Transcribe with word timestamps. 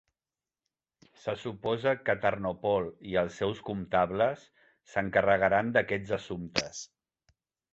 Se 1.25 1.33
suposa 1.41 1.91
que 2.07 2.15
Tarnopol 2.23 2.89
i 3.11 3.17
els 3.23 3.37
seus 3.41 3.61
comptables 3.69 4.47
s"encarregaran 4.87 5.71
d'aquests 5.77 6.17
assumptes. 6.19 6.83